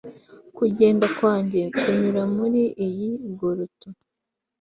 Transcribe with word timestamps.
kugenda 0.57 1.05
kwanjye 1.17 1.61
kunyura 1.79 2.21
muri 2.35 2.61
iyi 2.85 3.09
grotto 3.37 3.89